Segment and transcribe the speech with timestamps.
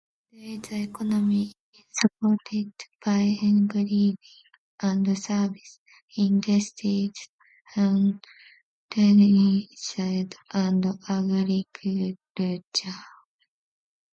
[0.31, 2.73] Today the economy is supported
[3.05, 4.17] by engineering
[4.79, 5.79] and service
[6.17, 7.29] industries
[7.77, 8.19] on
[8.89, 12.97] Tyneside, and agriculture.